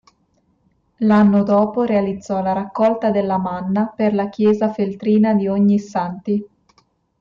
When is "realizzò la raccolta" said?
1.83-3.11